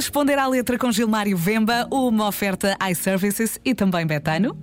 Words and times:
Responder 0.00 0.38
à 0.38 0.46
letra 0.46 0.78
com 0.78 0.90
Gilmário 0.90 1.36
Vemba, 1.36 1.86
uma 1.90 2.26
oferta 2.26 2.74
iServices 2.90 3.60
e 3.62 3.74
também 3.74 4.06
Betano. 4.06 4.58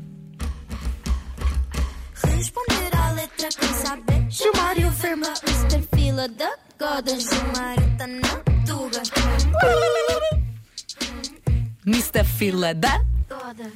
Responder 2.25 2.95
à 2.97 3.11
letra 3.11 3.47
quem 3.49 3.71
saber. 3.75 4.25
Gilmário 4.31 4.89
Vemba, 4.89 5.31
Mr. 5.47 5.87
Fila 5.95 6.27
da 6.27 6.55
Goda. 6.79 7.19
Gilmário 7.19 7.97
tá 7.99 8.07
na 8.07 8.27
tuga. 8.65 9.03
Mr. 11.85 12.23
Fila 12.23 12.73
da. 12.73 12.99
Goda. 13.29 13.71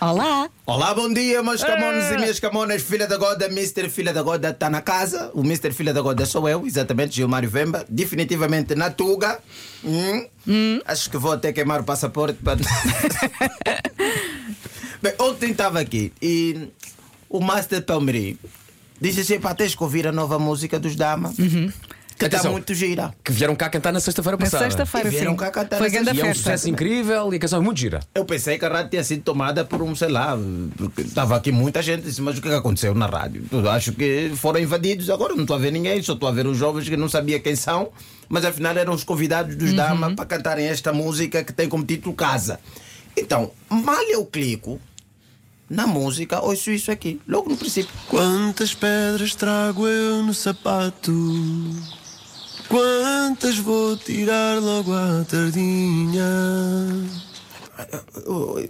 Olá! 0.00 0.48
Olá, 0.64 0.94
bom 0.94 1.12
dia, 1.12 1.42
meus 1.42 1.62
camones 1.64 2.04
Ah. 2.04 2.14
e 2.14 2.18
minhas 2.18 2.38
camonas. 2.38 2.82
Filha 2.82 3.08
da 3.08 3.16
Goda, 3.16 3.46
Mr. 3.46 3.90
Filha 3.90 4.12
da 4.12 4.22
Goda 4.22 4.50
está 4.50 4.70
na 4.70 4.80
casa. 4.80 5.28
O 5.34 5.40
Mr. 5.40 5.72
Filha 5.72 5.92
da 5.92 6.00
Goda 6.00 6.24
sou 6.24 6.48
eu, 6.48 6.64
exatamente, 6.64 7.16
Gilmário 7.16 7.50
Vemba. 7.50 7.84
Definitivamente 7.88 8.76
na 8.76 8.90
Tuga. 8.90 9.40
Hum. 9.84 10.80
Acho 10.84 11.10
que 11.10 11.16
vou 11.16 11.32
até 11.32 11.52
queimar 11.52 11.80
o 11.80 11.84
passaporte. 11.84 12.38
Para... 12.42 12.60
Bem, 15.02 15.14
ontem 15.18 15.50
estava 15.50 15.80
aqui 15.80 16.12
e 16.22 16.68
o 17.28 17.40
Master 17.40 17.82
Palmeri 17.82 18.38
disse 19.00 19.20
assim: 19.20 19.40
pá, 19.40 19.52
tens 19.52 19.74
que 19.74 19.82
ouvir 19.82 20.06
a 20.06 20.12
nova 20.12 20.38
música 20.38 20.78
dos 20.78 20.94
Dama. 20.94 21.34
Que 22.18 22.26
está 22.26 22.50
muito 22.50 22.74
gira. 22.74 23.14
Que 23.22 23.30
vieram 23.32 23.54
cá 23.54 23.68
cantar 23.70 23.92
na 23.92 24.00
sexta-feira 24.00 24.36
Na 24.36 24.44
passada. 24.44 24.64
sexta-feira, 24.64 25.08
E 25.08 25.10
vieram 25.12 25.30
sim. 25.32 25.36
cá 25.36 25.50
cantar 25.50 25.78
Foi 25.78 25.88
grande 25.90 26.08
E 26.08 26.20
é 26.20 26.24
um 26.24 26.26
festa. 26.26 26.34
sucesso 26.42 26.68
incrível 26.68 27.32
e 27.32 27.36
a 27.36 27.38
canção 27.38 27.60
é 27.60 27.62
muito 27.62 27.78
gira. 27.78 28.00
Eu 28.14 28.24
pensei 28.24 28.58
que 28.58 28.64
a 28.64 28.68
rádio 28.68 28.90
tinha 28.90 29.04
sido 29.04 29.22
tomada 29.22 29.64
por 29.64 29.80
um, 29.82 29.94
sei 29.94 30.08
lá, 30.08 30.36
porque 30.76 31.02
estava 31.02 31.36
aqui 31.36 31.52
muita 31.52 31.80
gente, 31.80 32.02
disse, 32.02 32.20
mas 32.20 32.36
o 32.38 32.42
que 32.42 32.48
é 32.48 32.50
que 32.50 32.56
aconteceu 32.56 32.94
na 32.94 33.06
rádio? 33.06 33.44
Eu 33.52 33.70
acho 33.70 33.92
que 33.92 34.32
foram 34.36 34.58
invadidos, 34.60 35.08
agora 35.10 35.34
não 35.34 35.42
estou 35.42 35.56
a 35.56 35.58
ver 35.60 35.70
ninguém, 35.70 36.02
só 36.02 36.14
estou 36.14 36.28
a 36.28 36.32
ver 36.32 36.46
os 36.46 36.56
jovens 36.58 36.88
que 36.88 36.96
não 36.96 37.08
sabia 37.08 37.38
quem 37.38 37.54
são, 37.54 37.90
mas 38.28 38.44
afinal 38.44 38.76
eram 38.76 38.92
os 38.94 39.04
convidados 39.04 39.54
dos 39.56 39.72
Dama 39.72 40.14
para 40.16 40.26
cantarem 40.26 40.66
esta 40.66 40.92
música 40.92 41.44
que 41.44 41.52
tem 41.52 41.68
como 41.68 41.84
título 41.84 42.14
Casa. 42.14 42.58
Então, 43.16 43.50
mal 43.70 44.02
eu 44.10 44.24
clico 44.26 44.80
na 45.70 45.86
música, 45.86 46.40
ouço 46.40 46.70
isso 46.70 46.90
aqui, 46.90 47.20
logo 47.28 47.50
no 47.50 47.56
princípio. 47.56 47.90
Quantas 48.08 48.74
pedras 48.74 49.34
trago 49.34 49.86
eu 49.86 50.22
no 50.22 50.32
sapato? 50.32 51.12
Quantas 52.68 53.58
vou 53.58 53.96
tirar 53.96 54.60
logo 54.60 54.92
à 54.92 55.24
tardinha? 55.24 56.22
Eu, 58.26 58.68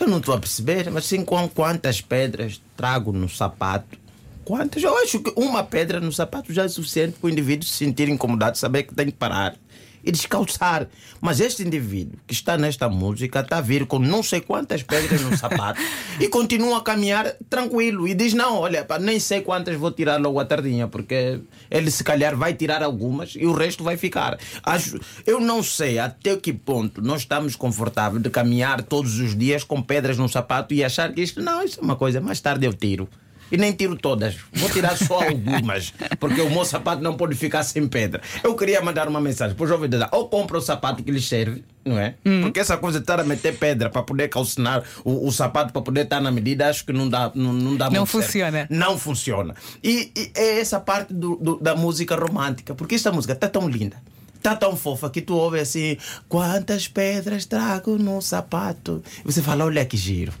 eu 0.00 0.08
não 0.08 0.18
estou 0.18 0.34
a 0.34 0.38
perceber, 0.38 0.90
mas 0.90 1.06
sim 1.06 1.24
com 1.24 1.48
quantas 1.48 2.00
pedras 2.00 2.60
trago 2.76 3.12
no 3.12 3.28
sapato. 3.28 3.98
Quantas? 4.44 4.82
Eu 4.82 4.96
acho 4.98 5.20
que 5.20 5.32
uma 5.36 5.64
pedra 5.64 6.00
no 6.00 6.12
sapato 6.12 6.52
já 6.52 6.64
é 6.64 6.68
suficiente 6.68 7.16
para 7.20 7.26
o 7.26 7.30
indivíduo 7.30 7.66
se 7.66 7.74
sentir 7.74 8.08
incomodado, 8.08 8.56
saber 8.56 8.84
que 8.84 8.94
tem 8.94 9.06
que 9.06 9.16
parar 9.16 9.56
e 10.04 10.10
descalçar. 10.10 10.86
Mas 11.20 11.40
este 11.40 11.62
indivíduo 11.62 12.18
que 12.26 12.34
está 12.34 12.56
nesta 12.56 12.88
música 12.88 13.40
está 13.40 13.58
a 13.58 13.60
vir 13.60 13.86
com 13.86 13.98
não 13.98 14.22
sei 14.22 14.40
quantas 14.40 14.82
pedras 14.82 15.20
no 15.22 15.36
sapato 15.36 15.80
e 16.20 16.28
continua 16.28 16.78
a 16.78 16.80
caminhar 16.80 17.34
tranquilo 17.48 18.06
e 18.08 18.14
diz: 18.14 18.34
Não, 18.34 18.58
olha, 18.58 18.84
pá, 18.84 18.98
nem 18.98 19.20
sei 19.20 19.40
quantas 19.40 19.76
vou 19.76 19.90
tirar 19.90 20.20
logo 20.20 20.40
à 20.40 20.44
tardinha, 20.44 20.88
porque 20.88 21.40
ele 21.70 21.90
se 21.90 22.02
calhar 22.02 22.36
vai 22.36 22.54
tirar 22.54 22.82
algumas 22.82 23.34
e 23.36 23.46
o 23.46 23.52
resto 23.52 23.84
vai 23.84 23.96
ficar. 23.96 24.38
Acho, 24.62 24.98
eu 25.26 25.40
não 25.40 25.62
sei 25.62 25.98
até 25.98 26.36
que 26.36 26.52
ponto 26.52 27.02
nós 27.02 27.22
estamos 27.22 27.56
confortáveis 27.56 28.22
de 28.22 28.30
caminhar 28.30 28.82
todos 28.82 29.18
os 29.18 29.36
dias 29.36 29.64
com 29.64 29.82
pedras 29.82 30.18
no 30.18 30.28
sapato 30.28 30.74
e 30.74 30.82
achar 30.84 31.12
que 31.12 31.20
isto, 31.20 31.40
não, 31.42 31.62
isso 31.62 31.80
é 31.80 31.82
uma 31.82 31.96
coisa, 31.96 32.20
mais 32.20 32.40
tarde 32.40 32.66
eu 32.66 32.72
tiro. 32.72 33.08
E 33.50 33.56
nem 33.56 33.72
tiro 33.72 33.96
todas, 33.96 34.36
vou 34.52 34.70
tirar 34.70 34.96
só 34.96 35.22
algumas, 35.26 35.92
porque 36.18 36.40
o 36.40 36.48
meu 36.50 36.64
sapato 36.64 37.02
não 37.02 37.16
pode 37.16 37.34
ficar 37.34 37.62
sem 37.64 37.86
pedra. 37.88 38.20
Eu 38.44 38.54
queria 38.54 38.80
mandar 38.80 39.08
uma 39.08 39.20
mensagem 39.20 39.56
para 39.56 39.66
jovens 39.66 39.88
de 39.90 39.96
idade, 39.96 40.10
ou 40.14 40.28
compra 40.28 40.58
o 40.58 40.60
sapato 40.60 41.02
que 41.02 41.10
lhes 41.10 41.26
serve, 41.26 41.64
não 41.84 41.98
é? 41.98 42.14
Porque 42.42 42.60
essa 42.60 42.76
coisa 42.76 42.98
de 42.98 43.02
estar 43.04 43.18
a 43.18 43.24
meter 43.24 43.56
pedra 43.58 43.90
para 43.90 44.02
poder 44.02 44.28
calcinar 44.28 44.84
o, 45.04 45.26
o 45.26 45.32
sapato 45.32 45.72
para 45.72 45.82
poder 45.82 46.02
estar 46.02 46.20
na 46.20 46.30
medida, 46.30 46.68
acho 46.68 46.84
que 46.84 46.92
não 46.92 47.08
dá, 47.08 47.30
não, 47.34 47.52
não 47.52 47.76
dá 47.76 47.86
Não 47.90 48.00
muito 48.00 48.10
certo. 48.10 48.24
funciona. 48.24 48.66
Não 48.70 48.98
funciona. 48.98 49.54
E, 49.82 50.12
e 50.16 50.30
é 50.34 50.60
essa 50.60 50.78
parte 50.78 51.12
do- 51.12 51.36
do- 51.36 51.58
da 51.58 51.74
música 51.74 52.14
romântica, 52.16 52.74
porque 52.74 52.94
esta 52.94 53.10
música 53.10 53.32
está 53.32 53.48
tão 53.48 53.68
linda. 53.68 53.96
Está 54.36 54.56
tão 54.56 54.74
fofa 54.74 55.10
que 55.10 55.20
tu 55.20 55.34
ouve 55.34 55.60
assim, 55.60 55.98
quantas 56.26 56.88
pedras 56.88 57.44
trago 57.44 57.98
no 57.98 58.22
sapato. 58.22 59.02
E 59.22 59.30
você 59.30 59.42
fala, 59.42 59.64
olha 59.66 59.84
que 59.84 59.96
giro. 59.98 60.32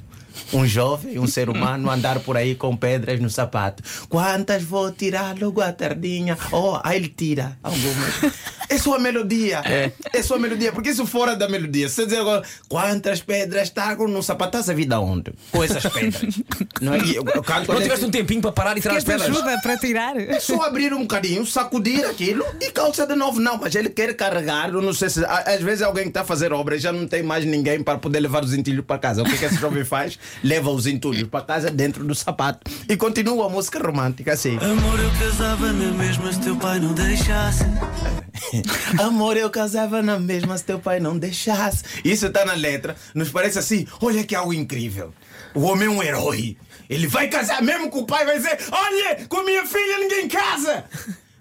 Um 0.52 0.66
jovem, 0.66 1.18
um 1.18 1.26
ser 1.26 1.48
humano 1.48 1.90
andar 1.90 2.20
por 2.20 2.36
aí 2.36 2.54
com 2.54 2.76
pedras 2.76 3.20
no 3.20 3.30
sapato. 3.30 3.82
Quantas 4.08 4.62
vou 4.62 4.90
tirar 4.92 5.38
logo 5.38 5.60
à 5.60 5.72
tardinha? 5.72 6.36
Oh, 6.50 6.78
aí 6.82 6.96
ele 6.96 7.08
tira 7.08 7.58
algumas. 7.62 8.50
É 8.70 8.78
sua 8.78 9.00
melodia. 9.00 9.62
É. 9.64 10.22
sua 10.22 10.38
melodia. 10.38 10.70
Porque 10.72 10.90
isso 10.90 11.04
fora 11.04 11.34
da 11.34 11.48
melodia. 11.48 11.88
Se 11.88 11.96
você 11.96 12.04
dizer 12.04 12.18
agora, 12.20 12.42
quantas 12.68 13.20
pedras 13.20 13.68
trago 13.68 14.06
no 14.06 14.22
sapato, 14.22 14.58
estás 14.58 14.70
a 14.70 14.74
vida 14.74 15.00
onde? 15.00 15.32
Com 15.50 15.64
essas 15.64 15.82
pedras. 15.92 16.40
Não, 16.80 16.94
é? 16.94 17.00
Eu, 17.00 17.24
eu 17.34 17.42
canto 17.42 17.72
Não 17.72 17.82
tiveste 17.82 18.04
um 18.04 18.10
tempinho 18.10 18.40
para 18.40 18.52
parar 18.52 18.78
e 18.78 18.80
tirar 18.80 18.96
as 18.96 19.04
Queres 19.04 19.22
pedras? 19.22 19.36
ajuda 19.36 19.60
para 19.60 19.76
tirar? 19.76 20.16
é 20.16 20.38
só 20.38 20.62
abrir 20.62 20.94
um 20.94 21.00
bocadinho, 21.00 21.44
sacudir 21.44 22.04
aquilo 22.06 22.44
e 22.60 22.70
calça 22.70 23.04
de 23.06 23.16
novo. 23.16 23.40
Não, 23.40 23.58
mas 23.58 23.74
ele 23.74 23.90
quer 23.90 24.14
carregar. 24.14 24.70
Eu 24.70 24.80
não 24.80 24.92
sei 24.92 25.10
se. 25.10 25.24
Às 25.24 25.60
vezes 25.60 25.82
alguém 25.82 26.04
que 26.04 26.10
está 26.10 26.20
a 26.20 26.24
fazer 26.24 26.52
obra 26.52 26.76
e 26.76 26.78
já 26.78 26.92
não 26.92 27.08
tem 27.08 27.22
mais 27.24 27.44
ninguém 27.44 27.82
para 27.82 27.98
poder 27.98 28.20
levar 28.20 28.44
os 28.44 28.54
entulhos 28.54 28.84
para 28.84 28.98
casa. 28.98 29.22
O 29.22 29.24
que, 29.24 29.36
que 29.36 29.44
esse 29.44 29.56
jovem 29.56 29.84
faz? 29.84 30.16
Leva 30.44 30.70
os 30.70 30.86
entulhos 30.86 31.28
para 31.28 31.44
casa 31.44 31.70
dentro 31.70 32.04
do 32.04 32.14
sapato. 32.14 32.70
E 32.88 32.96
continua 32.96 33.46
a 33.46 33.48
música 33.48 33.78
romântica 33.84 34.32
assim. 34.32 34.56
Amor, 34.58 35.00
eu 35.00 35.10
casava 35.18 35.72
na 35.72 35.90
mesma 35.90 36.32
se 36.32 36.40
teu 36.40 36.54
pai 36.56 36.78
não 36.78 36.92
deixasse. 36.94 37.64
Amor, 38.98 39.36
eu 39.36 39.50
casava 39.50 40.02
na 40.02 40.18
mesma 40.18 40.56
se 40.56 40.64
teu 40.64 40.78
pai 40.78 41.00
não 41.00 41.18
deixasse. 41.18 41.84
Isso 42.04 42.26
está 42.26 42.44
na 42.44 42.54
letra. 42.54 42.96
Nos 43.14 43.30
parece 43.30 43.58
assim: 43.58 43.86
olha 44.00 44.24
que 44.24 44.34
algo 44.34 44.52
incrível. 44.52 45.12
O 45.54 45.62
homem 45.62 45.86
é 45.86 45.90
um 45.90 46.02
herói. 46.02 46.56
Ele 46.88 47.06
vai 47.06 47.28
casar 47.28 47.62
mesmo 47.62 47.88
com 47.90 48.00
o 48.00 48.06
pai, 48.06 48.24
vai 48.24 48.36
dizer: 48.36 48.58
olha, 48.70 49.26
com 49.28 49.42
minha 49.44 49.64
filha 49.66 49.98
ninguém 49.98 50.28
casa. 50.28 50.84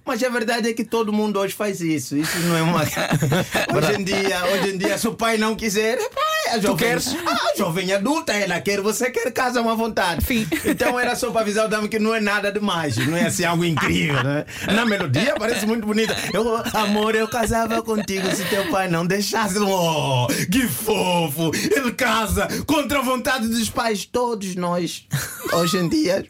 Mas 0.09 0.23
a 0.23 0.29
verdade 0.29 0.67
é 0.67 0.73
que 0.73 0.83
todo 0.83 1.13
mundo 1.13 1.39
hoje 1.39 1.53
faz 1.53 1.81
isso. 1.81 2.17
Isso 2.17 2.39
não 2.39 2.57
é 2.57 2.63
uma. 2.63 2.81
hoje 3.77 3.93
em 3.95 4.03
dia, 4.03 4.43
hoje 4.45 4.73
em 4.73 4.77
dia, 4.79 4.97
se 4.97 5.07
o 5.07 5.13
pai 5.13 5.37
não 5.37 5.55
quiser, 5.55 5.97
pai, 5.97 6.55
a 6.55 6.59
jovem, 6.59 6.87
queres? 6.87 7.15
Ah, 7.27 7.37
a 7.53 7.55
jovem 7.55 7.93
adulta, 7.93 8.33
ela 8.33 8.59
quer, 8.59 8.81
você 8.81 9.11
quer, 9.11 9.31
casa 9.31 9.59
à 9.59 9.75
vontade. 9.75 10.25
Sim. 10.25 10.47
Então 10.65 10.99
era 10.99 11.15
só 11.15 11.29
para 11.29 11.41
avisar 11.41 11.67
o 11.67 11.69
dama 11.69 11.87
que 11.87 11.99
não 11.99 12.15
é 12.15 12.19
nada 12.19 12.51
demais, 12.51 12.97
não 12.97 13.15
é 13.15 13.27
assim 13.27 13.43
algo 13.43 13.63
incrível, 13.63 14.23
né? 14.23 14.45
Na 14.73 14.83
melodia 14.83 15.35
parece 15.37 15.67
muito 15.67 15.85
bonita. 15.85 16.15
Eu, 16.33 16.55
amor, 16.73 17.13
eu 17.13 17.27
casava 17.27 17.79
contigo 17.83 18.35
se 18.35 18.43
teu 18.45 18.67
pai 18.71 18.87
não 18.87 19.05
deixasse. 19.05 19.59
Oh, 19.59 20.25
que 20.51 20.67
fofo! 20.67 21.51
Ele 21.53 21.91
casa 21.91 22.47
contra 22.65 22.97
a 22.97 23.03
vontade 23.03 23.47
dos 23.47 23.69
pais, 23.69 24.05
todos 24.05 24.55
nós. 24.55 25.05
Hoje 25.53 25.77
em 25.77 25.87
dia 25.87 26.25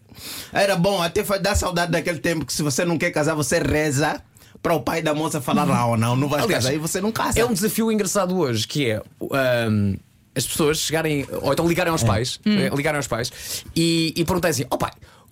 era 0.52 0.76
bom, 0.76 1.02
até 1.02 1.24
foi 1.24 1.40
dar 1.40 1.56
saudade 1.56 1.92
daquele 1.92 2.20
tempo 2.20 2.46
que 2.46 2.54
se 2.54 2.64
você 2.64 2.86
não 2.86 2.98
quer 2.98 3.12
casar, 3.12 3.36
você 3.36 3.60
reza. 3.60 4.22
Para 4.62 4.74
o 4.74 4.82
pai 4.82 5.02
da 5.02 5.14
moça 5.14 5.40
falar, 5.40 5.66
não, 5.66 5.96
não, 5.96 6.16
não 6.18 6.28
vai 6.28 6.46
casar 6.46 6.74
e 6.74 6.78
você 6.78 7.00
não 7.00 7.14
casa. 7.14 7.40
É 7.40 7.46
um 7.46 7.54
desafio 7.54 7.90
engraçado 7.90 8.38
hoje 8.38 8.68
que 8.68 8.92
é 8.92 9.02
ahm, 9.32 9.96
as 10.36 10.46
pessoas 10.46 10.80
chegarem, 10.80 11.26
ou 11.42 11.54
então 11.54 11.66
ligarem 11.66 11.92
aos 11.92 12.04
pais, 12.04 12.42
eh, 12.46 12.70
ligarem 12.76 12.98
aos 12.98 13.08
pais 13.08 13.64
e, 13.74 14.14
e 14.18 14.26
perguntarem 14.26 14.52
assim: 14.52 14.66
ó 14.70 14.76
pai, 14.76 14.92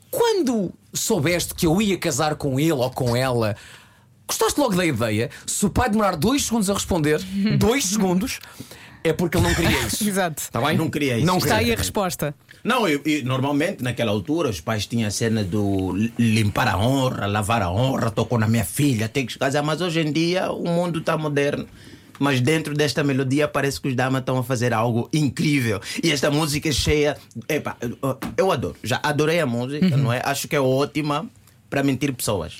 quando 0.09 0.71
soubeste 0.93 1.53
que 1.55 1.65
eu 1.65 1.81
ia 1.81 1.97
casar 1.97 2.35
com 2.35 2.57
ele 2.59 2.71
ou 2.71 2.89
com 2.89 3.15
ela, 3.15 3.55
gostaste 4.25 4.59
logo 4.59 4.75
da 4.75 4.85
ideia? 4.85 5.29
Se 5.45 5.65
o 5.65 5.69
pai 5.69 5.89
demorar 5.89 6.15
dois 6.15 6.45
segundos 6.45 6.69
a 6.69 6.73
responder, 6.73 7.19
dois 7.57 7.85
segundos, 7.85 8.39
é 9.07 9.13
porque 9.13 9.37
ele 9.37 9.47
não 9.47 9.53
queria 9.55 9.79
isso. 9.87 10.07
Exato. 10.07 10.41
Está 10.41 10.61
bem? 10.61 10.77
Não 10.77 10.89
queria 10.89 11.17
isso. 11.17 11.25
Não 11.25 11.37
Está 11.37 11.57
aí 11.57 11.71
a 11.71 11.75
resposta. 11.75 12.35
Não, 12.63 12.87
e, 12.87 12.99
e 13.05 13.21
normalmente 13.23 13.83
naquela 13.83 14.11
altura 14.11 14.49
os 14.49 14.59
pais 14.59 14.85
tinham 14.85 15.07
a 15.07 15.11
cena 15.11 15.43
do 15.43 15.93
li- 15.93 16.13
limpar 16.17 16.67
a 16.67 16.77
honra, 16.77 17.25
lavar 17.27 17.61
a 17.61 17.71
honra, 17.71 18.11
tocou 18.11 18.37
na 18.37 18.47
minha 18.47 18.65
filha, 18.65 19.07
tem 19.07 19.25
que 19.25 19.33
se 19.33 19.39
casar. 19.39 19.63
Mas 19.63 19.79
hoje 19.81 20.01
em 20.01 20.11
dia 20.11 20.51
o 20.51 20.63
mundo 20.65 20.99
está 20.99 21.17
moderno. 21.17 21.65
Mas 22.19 22.41
dentro 22.41 22.73
desta 22.73 23.03
melodia 23.03 23.47
parece 23.47 23.79
que 23.79 23.87
os 23.89 23.95
damas 23.95 24.21
estão 24.21 24.39
a 24.39 24.43
fazer 24.43 24.73
algo 24.73 25.07
incrível. 25.13 25.79
E 26.03 26.11
esta 26.11 26.31
música 26.31 26.67
é 26.67 26.71
cheia. 26.71 27.15
Epa, 27.47 27.77
eu- 27.79 27.95
eu 28.35 28.51
adoro. 28.51 28.75
Já 28.83 28.99
adorei 29.03 29.39
a 29.39 29.45
música, 29.45 29.95
não 29.95 30.11
é? 30.11 30.19
Acho 30.25 30.47
que 30.47 30.55
é 30.55 30.59
ótima 30.59 31.27
para 31.69 31.83
mentir 31.83 32.13
pessoas. 32.13 32.57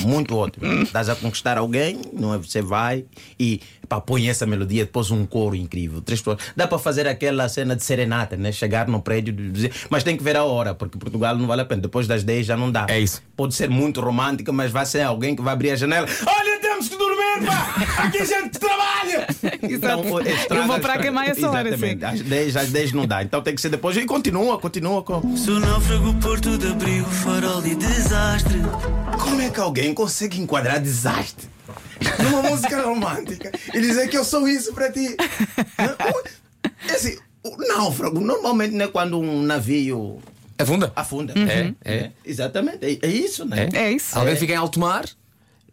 Muito 0.00 0.36
ótimo. 0.36 0.82
Estás 0.82 1.08
a 1.08 1.14
conquistar 1.14 1.58
alguém, 1.58 2.00
não 2.12 2.34
é? 2.34 2.38
Você 2.38 2.60
vai 2.60 3.04
e 3.38 3.60
pá, 3.88 4.00
põe 4.00 4.28
essa 4.28 4.46
melodia, 4.46 4.84
depois 4.84 5.10
um 5.10 5.24
coro 5.26 5.54
incrível. 5.54 6.00
Três 6.00 6.20
pessoas. 6.20 6.38
Dá 6.56 6.66
para 6.66 6.78
fazer 6.78 7.06
aquela 7.06 7.48
cena 7.48 7.76
de 7.76 7.84
serenata, 7.84 8.36
né? 8.36 8.50
Chegar 8.50 8.88
no 8.88 9.00
prédio 9.00 9.34
e 9.38 9.50
dizer. 9.50 9.72
Mas 9.90 10.02
tem 10.02 10.16
que 10.16 10.24
ver 10.24 10.36
a 10.36 10.44
hora, 10.44 10.74
porque 10.74 10.98
Portugal 10.98 11.36
não 11.36 11.46
vale 11.46 11.62
a 11.62 11.64
pena. 11.64 11.82
Depois 11.82 12.06
das 12.06 12.24
10 12.24 12.46
já 12.46 12.56
não 12.56 12.70
dá. 12.70 12.86
É 12.88 12.98
isso. 12.98 13.22
Pode 13.36 13.54
ser 13.54 13.68
muito 13.68 14.00
romântica, 14.00 14.52
mas 14.52 14.70
vai 14.70 14.86
ser 14.86 15.02
alguém 15.02 15.36
que 15.36 15.42
vai 15.42 15.52
abrir 15.52 15.70
a 15.70 15.76
janela. 15.76 16.06
Olha, 16.26 16.51
pá! 17.44 17.74
Aqui 18.04 18.18
a 18.18 18.24
gente 18.24 18.58
trabalha! 18.58 19.26
Exato. 19.62 20.00
Então, 20.02 20.20
estraga- 20.20 20.54
Eu 20.62 20.66
vou 20.66 20.80
para 20.80 20.92
a 20.94 20.98
cama 20.98 21.24
essa 21.26 21.50
hora, 21.50 21.68
Exatamente. 21.68 22.04
Às 22.04 22.20
10, 22.20 22.56
às 22.56 22.70
10 22.70 22.92
não 22.92 23.06
dá. 23.06 23.22
Então 23.22 23.42
tem 23.42 23.54
que 23.54 23.60
ser 23.60 23.68
depois. 23.68 23.96
E 23.96 24.04
continua, 24.04 24.58
continua 24.58 25.02
com. 25.02 25.36
Sou 25.36 25.58
náufrago, 25.60 26.14
porto 26.14 26.56
de 26.58 26.68
abrigo, 26.68 27.08
farol 27.08 27.64
e 27.66 27.74
desastre. 27.74 28.58
Como 29.20 29.40
é 29.40 29.50
que 29.50 29.60
alguém 29.60 29.92
consegue 29.94 30.40
enquadrar 30.40 30.80
desastre 30.80 31.48
numa 32.18 32.42
música 32.42 32.82
romântica 32.82 33.52
e 33.72 33.80
dizer 33.80 34.08
que 34.08 34.16
eu 34.18 34.24
sou 34.24 34.48
isso 34.48 34.72
para 34.72 34.90
ti. 34.90 35.16
É 36.88 36.92
assim, 36.94 37.16
o 37.44 37.56
náufrago, 37.68 38.20
normalmente 38.20 38.74
não 38.74 38.84
é 38.84 38.88
quando 38.88 39.18
um 39.18 39.42
navio 39.42 40.20
Afunda? 40.58 40.92
afunda. 40.94 41.32
É, 41.36 41.72
é. 41.84 42.10
Exatamente, 42.24 42.84
é, 42.84 42.98
é 43.06 43.08
isso, 43.10 43.44
né? 43.44 43.68
É 43.72 43.90
isso. 43.92 44.16
Alguém 44.18 44.36
fica 44.36 44.52
em 44.52 44.56
alto 44.56 44.78
mar 44.78 45.04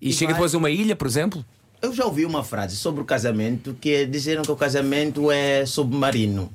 e, 0.01 0.09
E 0.09 0.13
chega 0.13 0.27
vai. 0.31 0.33
depois 0.35 0.55
a 0.55 0.57
uma 0.57 0.69
ilha, 0.69 0.95
por 0.95 1.07
exemplo. 1.07 1.43
Eu 1.81 1.93
já 1.93 2.05
ouvi 2.05 2.25
uma 2.25 2.43
frase 2.43 2.75
sobre 2.75 3.01
o 3.01 3.05
casamento 3.05 3.73
que 3.79 4.05
disseram 4.05 4.41
que 4.43 4.51
o 4.51 4.55
casamento 4.55 5.31
é 5.31 5.65
submarino. 5.65 6.51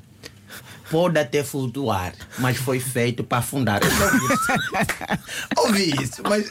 Pode 0.90 1.18
até 1.18 1.42
flutuar, 1.42 2.12
mas 2.38 2.58
foi 2.58 2.78
feito 2.78 3.24
para 3.24 3.38
afundar. 3.38 3.80
Eu 3.82 3.90
já 3.90 4.04
ouvi 4.06 4.34
isso. 4.34 4.52
ouvi 5.58 6.02
isso, 6.04 6.22
mas 6.28 6.50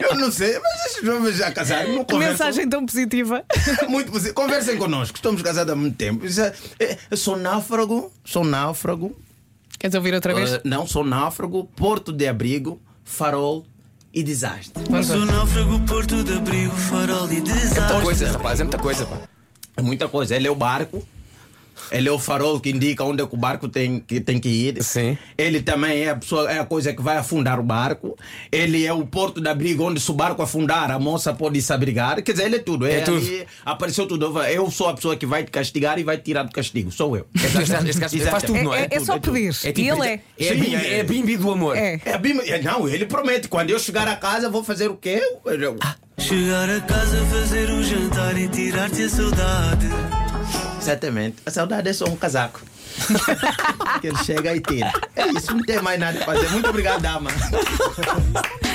eu 0.00 0.14
não 0.16 0.32
sei. 0.32 0.58
Mas 0.58 0.86
esses 0.86 1.04
jovens 1.04 1.36
já 1.36 1.52
casaram, 1.52 1.92
não 1.94 2.04
Que 2.04 2.14
conversam. 2.14 2.46
mensagem 2.46 2.68
tão 2.68 2.86
positiva. 2.86 3.44
Muito 3.88 4.10
positivo. 4.10 4.34
Conversem 4.34 4.78
connosco, 4.78 5.16
estamos 5.16 5.42
casados 5.42 5.70
há 5.72 5.76
muito 5.76 5.96
tempo. 5.96 6.24
É- 6.26 6.84
é- 6.84 6.98
Eu 7.10 7.16
sou 7.16 7.36
náufrago, 7.36 8.10
sou 8.24 8.42
náufrago. 8.42 9.14
Queres 9.78 9.94
ouvir 9.94 10.14
outra 10.14 10.34
vez? 10.34 10.54
eh, 10.54 10.60
não, 10.64 10.86
sou 10.86 11.04
náufrago, 11.04 11.64
porto 11.76 12.10
de 12.12 12.26
abrigo, 12.26 12.80
farol 13.04 13.66
e 14.14 14.22
desastre. 14.22 14.82
Sou 15.04 15.24
náufrago, 15.24 15.80
porto 15.80 16.22
de 16.22 16.34
abrigo, 16.34 16.74
farol 16.76 17.26
e 17.30 17.34
Muita 17.40 17.52
desastre. 17.54 18.02
coisa, 18.02 18.32
rapaz, 18.32 18.60
é 18.60 18.64
muita 18.64 18.78
coisa. 18.78 19.06
Pá. 19.06 19.16
É 19.76 19.82
muita 19.82 20.08
coisa. 20.08 20.36
Ele 20.36 20.46
é 20.46 20.50
o 20.50 20.54
barco. 20.54 21.02
Ele 21.90 22.08
é 22.08 22.12
o 22.12 22.18
farol 22.18 22.58
que 22.60 22.70
indica 22.70 23.04
onde 23.04 23.22
é 23.22 23.26
que 23.26 23.34
o 23.34 23.38
barco 23.38 23.68
tem 23.68 24.00
que, 24.00 24.20
tem 24.20 24.38
que 24.38 24.48
ir. 24.48 24.82
Sim. 24.82 25.16
Ele 25.36 25.60
também 25.62 26.02
é 26.04 26.10
a, 26.10 26.16
pessoa, 26.16 26.50
é 26.50 26.58
a 26.58 26.64
coisa 26.64 26.92
que 26.92 27.02
vai 27.02 27.16
afundar 27.16 27.58
o 27.58 27.62
barco. 27.62 28.16
Ele 28.50 28.84
é 28.86 28.92
o 28.92 29.04
porto 29.06 29.40
de 29.40 29.48
abrigo 29.48 29.84
onde 29.84 30.00
se 30.00 30.10
o 30.10 30.14
barco 30.14 30.42
afundar, 30.42 30.90
a 30.90 30.98
moça 30.98 31.32
pode 31.32 31.60
se 31.62 31.72
abrigar. 31.72 32.22
Quer 32.22 32.32
dizer, 32.32 32.44
ele 32.46 32.56
é 32.56 32.60
tudo. 32.60 32.86
É, 32.86 32.96
É 32.96 33.00
tudo. 33.00 33.16
ali, 33.18 33.46
apareceu 33.64 34.06
tudo. 34.06 34.40
Eu 34.44 34.70
sou 34.70 34.88
a 34.88 34.94
pessoa 34.94 35.16
que 35.16 35.26
vai 35.26 35.44
te 35.44 35.50
castigar 35.50 35.98
e 35.98 36.04
vai 36.04 36.16
te 36.16 36.24
tirar 36.24 36.42
do 36.44 36.52
castigo. 36.52 36.90
Sou 36.90 37.16
eu. 37.16 37.26
Este 37.92 37.98
gajo 38.00 38.18
faz 38.30 38.42
tudo, 38.44 38.62
não 38.62 38.74
é? 38.74 38.82
É, 38.82 38.88
é 38.96 39.00
só 39.00 39.18
tudo, 39.18 39.36
é 39.36 39.40
pedir. 39.40 39.48
É 39.64 39.72
tipo- 39.72 39.80
e 39.80 39.88
ele 39.90 40.06
é. 40.06 40.20
É, 40.38 40.54
bimbi, 40.54 40.74
é. 40.74 40.98
é 40.98 41.02
bimbi 41.02 41.36
do 41.36 41.50
amor. 41.50 41.76
É. 41.76 42.00
É 42.04 42.12
a 42.14 42.18
Bíblia- 42.18 42.56
é, 42.56 42.62
Não, 42.62 42.88
ele 42.88 43.06
promete. 43.06 43.48
Quando 43.48 43.70
eu 43.70 43.78
chegar 43.78 44.06
a 44.08 44.16
casa, 44.16 44.48
vou 44.48 44.62
fazer 44.64 44.88
o 44.88 44.96
quê? 44.96 45.20
Eu- 45.44 45.76
Chegar 46.18 46.68
a 46.70 46.80
casa, 46.80 47.16
fazer 47.26 47.70
um 47.70 47.82
jantar 47.82 48.38
e 48.38 48.46
tirar-te 48.48 49.02
a 49.02 49.08
saudade. 49.08 49.88
Exatamente. 50.82 51.36
A 51.46 51.50
saudade 51.50 51.88
é 51.88 51.92
só 51.92 52.06
um 52.06 52.16
casaco. 52.16 52.60
que 54.00 54.08
ele 54.08 54.18
chega 54.18 54.54
e 54.54 54.60
tira. 54.60 54.92
É 55.16 55.26
isso, 55.28 55.54
não 55.54 55.62
tem 55.62 55.80
mais 55.80 55.98
nada 55.98 56.20
a 56.20 56.24
fazer. 56.24 56.48
Muito 56.50 56.68
obrigado, 56.68 57.00
dama. 57.00 57.30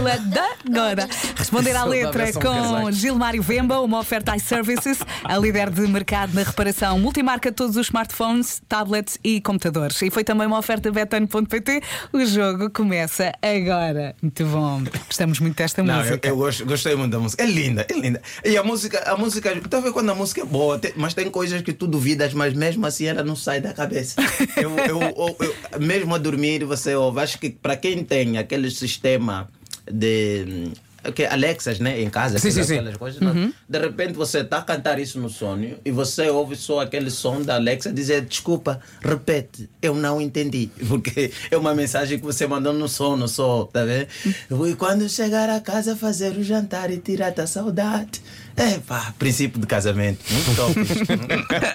Fila 0.00 0.16
da 0.18 0.48
agora. 0.66 1.06
Responder 1.36 1.76
à 1.76 1.84
letra 1.84 2.32
com. 2.32 2.90
Gilmário 2.90 3.42
Vemba, 3.42 3.80
uma 3.80 3.98
oferta 3.98 4.34
iServices, 4.34 4.98
a 5.22 5.36
líder 5.36 5.68
de 5.68 5.82
mercado 5.82 6.32
na 6.32 6.42
reparação 6.42 6.98
multimarca 6.98 7.50
de 7.50 7.56
todos 7.56 7.76
os 7.76 7.88
smartphones, 7.88 8.62
tablets 8.66 9.18
e 9.22 9.42
computadores. 9.42 10.00
E 10.00 10.10
foi 10.10 10.24
também 10.24 10.46
uma 10.46 10.58
oferta 10.58 10.90
betano.pt. 10.90 11.82
O 12.14 12.24
jogo 12.24 12.70
começa 12.70 13.30
agora. 13.42 14.16
Muito 14.22 14.42
bom. 14.46 14.82
Gostamos 15.06 15.38
muito 15.38 15.56
desta 15.56 15.82
Não, 15.82 15.92
eu, 15.96 16.00
música. 16.06 16.28
eu 16.28 16.36
gosto- 16.36 16.64
gostei 16.64 16.96
muito 16.96 17.12
da 17.12 17.18
música. 17.18 17.42
É 17.42 17.46
linda, 17.46 17.86
é 17.86 17.92
linda. 17.92 18.22
E 18.42 18.56
a 18.56 18.62
música, 18.64 19.02
a 19.06 19.18
música, 19.18 19.54
tá 19.68 19.80
vendo 19.80 19.92
quando 19.92 20.08
a 20.10 20.14
música 20.14 20.40
é 20.40 20.44
boa, 20.46 20.78
tem- 20.78 20.94
mas 20.96 21.12
tem 21.12 21.28
coisas 21.30 21.60
que 21.60 21.74
tu 21.74 21.86
duvidas, 21.86 22.32
mas 22.32 22.54
mesmo 22.54 22.86
assim 22.86 23.04
ela 23.04 23.22
não 23.22 23.36
sai 23.36 23.60
da 23.60 23.74
cabeça. 23.74 24.16
Eu, 24.56 24.70
eu- 24.78 25.02
eu- 25.02 25.36
eu- 25.40 25.80
mesmo 25.80 26.14
a 26.14 26.18
dormir, 26.18 26.64
você 26.64 26.94
ouve. 26.94 27.20
Acho 27.20 27.38
que 27.38 27.50
para 27.50 27.76
quem 27.76 28.02
tem 28.02 28.38
aquele 28.38 28.70
sistema 28.70 29.50
de. 29.92 30.72
Que 31.14 31.24
Alexas, 31.24 31.78
né, 31.78 31.98
em 32.02 32.10
casa, 32.10 32.38
Sim, 32.38 32.50
sim, 32.50 32.60
aquelas- 32.60 32.92
sim. 32.92 32.98
coisas, 32.98 33.20
não? 33.22 33.50
de 33.66 33.78
repente 33.78 34.12
você 34.12 34.40
está 34.40 34.58
a 34.58 34.62
cantar 34.62 34.98
isso 34.98 35.18
no 35.18 35.30
sonho 35.30 35.78
e 35.82 35.90
você 35.90 36.28
ouve 36.28 36.54
só 36.56 36.80
aquele 36.80 37.10
som 37.10 37.40
da 37.40 37.54
Alexa 37.54 37.90
dizer 37.90 38.20
desculpa, 38.26 38.78
repete, 39.00 39.66
eu 39.80 39.94
não 39.94 40.20
entendi, 40.20 40.68
porque 40.86 41.32
é 41.50 41.56
uma 41.56 41.74
mensagem 41.74 42.18
que 42.18 42.24
você 42.26 42.46
mandou 42.46 42.74
no 42.74 42.86
sono 42.86 43.26
só, 43.28 43.64
tá 43.64 43.82
vendo? 43.82 44.08
E 44.68 44.74
quando 44.74 45.08
chegar 45.08 45.48
a 45.48 45.58
casa 45.58 45.96
fazer 45.96 46.36
o 46.36 46.44
jantar 46.44 46.90
e 46.90 46.98
tirar 46.98 47.32
a 47.40 47.46
saudade. 47.46 48.20
É 48.56 48.78
pá, 48.80 49.14
princípio 49.18 49.58
de 49.58 49.66
casamento, 49.66 50.18
muito 50.30 50.54
top. 50.54 50.74